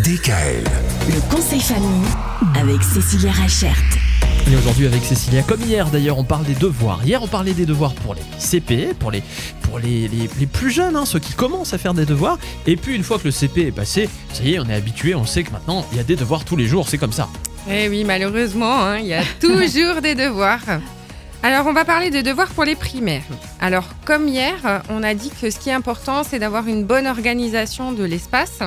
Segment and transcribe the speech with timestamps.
[0.00, 0.64] DKL.
[1.06, 2.06] Le conseil famille
[2.58, 3.76] avec Cécilia Rachert.
[4.50, 7.04] Et aujourd'hui avec Cécilia, comme hier d'ailleurs, on parle des devoirs.
[7.04, 9.22] Hier, on parlait des devoirs pour les CP, pour les,
[9.60, 12.38] pour les, les- les plus jeunes, hein, ceux qui commencent à faire des devoirs.
[12.66, 15.14] Et puis une fois que le CP est passé, ça y est, on est habitué,
[15.14, 17.28] on sait que maintenant il y a des devoirs tous les jours, c'est comme ça.
[17.70, 20.60] Eh oui, malheureusement, hein, il y a toujours des devoirs.
[21.44, 23.24] Alors, on va parler des devoirs pour les primaires.
[23.60, 24.54] Alors, comme hier,
[24.88, 28.60] on a dit que ce qui est important, c'est d'avoir une bonne organisation de l'espace.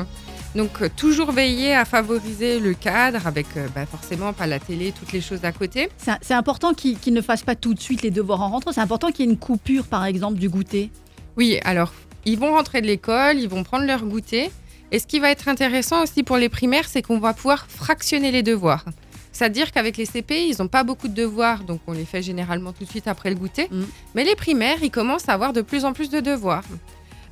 [0.55, 4.93] Donc, euh, toujours veiller à favoriser le cadre avec euh, bah, forcément pas la télé,
[4.97, 5.89] toutes les choses à côté.
[6.21, 8.71] C'est important qu'ils qu'ils ne fassent pas tout de suite les devoirs en rentrant.
[8.71, 10.91] C'est important qu'il y ait une coupure, par exemple, du goûter.
[11.35, 14.49] Oui, alors, ils vont rentrer de l'école, ils vont prendre leur goûter.
[14.91, 18.31] Et ce qui va être intéressant aussi pour les primaires, c'est qu'on va pouvoir fractionner
[18.31, 18.85] les devoirs.
[19.33, 22.71] C'est-à-dire qu'avec les CP, ils n'ont pas beaucoup de devoirs, donc on les fait généralement
[22.71, 23.67] tout de suite après le goûter.
[23.69, 23.83] Mm.
[24.13, 26.63] Mais les primaires, ils commencent à avoir de plus en plus de devoirs.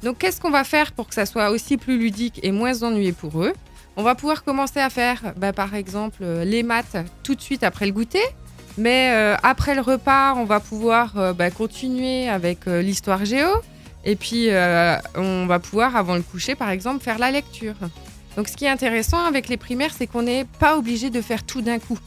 [0.03, 3.13] Donc qu'est-ce qu'on va faire pour que ça soit aussi plus ludique et moins ennuyé
[3.13, 3.53] pour eux?
[3.95, 7.63] On va pouvoir commencer à faire, bah, par exemple, euh, les maths tout de suite
[7.63, 8.23] après le goûter.
[8.77, 13.49] Mais euh, après le repas, on va pouvoir euh, bah, continuer avec l'histoire géo.
[14.03, 14.49] Et puis,
[15.15, 17.75] on va pouvoir, avant le coucher, par exemple, faire la lecture.
[18.35, 21.45] Donc, ce qui est intéressant avec les primaires, c'est qu'on n'est pas obligé de faire
[21.45, 21.97] tout d'un coup.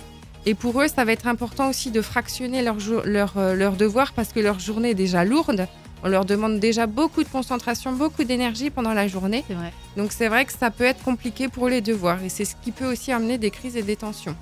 [0.45, 4.34] Et pour eux, ça va être important aussi de fractionner leurs leur, leurs devoirs parce
[4.34, 5.67] que leur journée est déjà lourde.
[6.03, 9.45] On leur demande déjà beaucoup de concentration, beaucoup d'énergie pendant la journée.
[9.49, 9.73] Vrai.
[9.97, 12.23] Donc, c'est vrai que ça peut être compliqué pour les devoirs.
[12.23, 14.37] Et c'est ce qui peut aussi amener des crises et des tensions.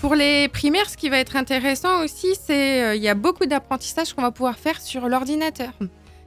[0.00, 3.46] Pour les primaires, ce qui va être intéressant aussi, c'est euh, il y a beaucoup
[3.46, 5.72] d'apprentissage qu'on va pouvoir faire sur l'ordinateur.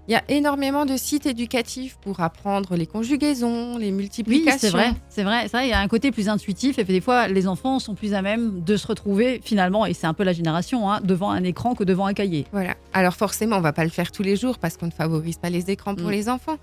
[0.07, 4.59] Il y a énormément de sites éducatifs pour apprendre les conjugaisons, les Oui, multiplications.
[4.59, 4.93] c'est vrai.
[5.09, 5.41] C'est vrai.
[5.43, 6.79] C'est vrai, Il y a un côté plus intuitif.
[6.79, 9.93] Et puis, des fois, les enfants sont plus à même de se retrouver, finalement, et
[9.93, 12.45] c'est un peu la génération, hein, devant un écran que devant un cahier.
[12.53, 12.75] Voilà.
[12.93, 15.49] Alors forcément, on va pas le faire tous les jours parce qu'on ne favorise pas
[15.49, 16.11] les écrans pour Mm.
[16.11, 16.57] les enfants.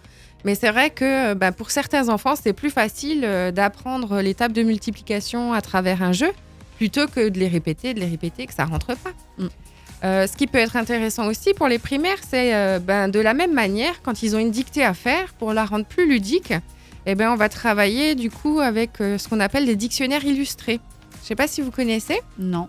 [0.47, 4.55] Mais c'est vrai que bah, pour certains enfants, c'est plus facile euh, d'apprendre les tables
[4.55, 6.31] de multiplication à travers un jeu
[6.79, 9.11] plutôt que de les répéter, de les répéter, que ça rentre pas.
[9.39, 9.47] Mm.
[10.05, 13.33] Euh, ce qui peut être intéressant aussi pour les primaires, c'est euh, ben, de la
[13.33, 16.53] même manière, quand ils ont une dictée à faire, pour la rendre plus ludique,
[17.07, 20.79] eh ben, on va travailler du coup avec euh, ce qu'on appelle des dictionnaires illustrés.
[21.23, 22.21] Je sais pas si vous connaissez.
[22.39, 22.69] Non.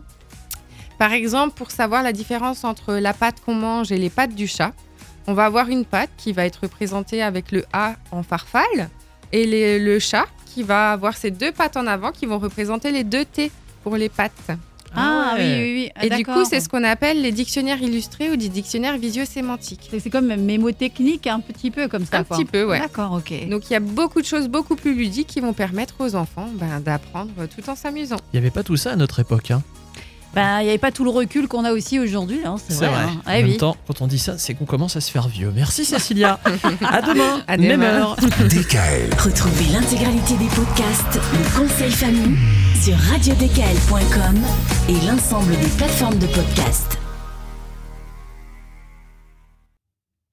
[0.97, 4.47] Par exemple, pour savoir la différence entre la pâte qu'on mange et les pattes du
[4.47, 4.71] chat,
[5.27, 8.89] on va avoir une pâte qui va être représentée avec le A en farfalle
[9.33, 12.91] et les- le chat qui va avoir ses deux pattes en avant qui vont représenter
[12.91, 13.51] les deux T
[13.83, 14.51] pour les pattes.
[14.95, 15.43] Ah, ouais.
[15.43, 15.91] oui, oui, oui.
[15.95, 19.87] Ah, et du coup, c'est ce qu'on appelle les dictionnaires illustrés ou des dictionnaires visio-sémantiques.
[19.91, 22.19] C'est c'est comme mémotechnique, un petit peu comme ça.
[22.19, 22.37] Un quoi.
[22.37, 22.79] petit peu, ouais.
[22.79, 23.49] D'accord, ok.
[23.49, 26.49] Donc il y a beaucoup de choses beaucoup plus ludiques qui vont permettre aux enfants
[26.53, 28.17] ben, d'apprendre tout en s'amusant.
[28.31, 29.51] Il n'y avait pas tout ça à notre époque.
[29.51, 29.63] Hein.
[30.35, 32.39] Ben, il n'y avait pas tout le recul qu'on a aussi aujourd'hui.
[32.45, 32.87] hein, c'est vrai.
[32.87, 33.09] hein.
[33.25, 33.57] En Eh même oui.
[33.57, 35.51] temps, quand on dit ça, c'est qu'on commence à se faire vieux.
[35.55, 36.39] Merci Cécilia.
[36.85, 37.85] à demain, À même demain.
[38.01, 38.15] heure.
[38.17, 39.09] DKL.
[39.17, 42.37] Retrouvez l'intégralité des podcasts Le conseil famille
[42.81, 44.35] sur radiodkl.com
[44.89, 46.97] et l'ensemble des plateformes de podcasts.